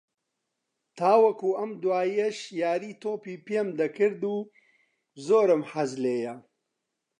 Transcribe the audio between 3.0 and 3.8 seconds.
تۆپی پێم